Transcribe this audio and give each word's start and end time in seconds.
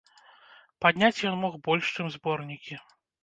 Падняць 0.85 1.23
ён 1.31 1.37
мог 1.43 1.59
больш, 1.67 1.85
чым 1.97 2.09
зборнікі. 2.17 2.81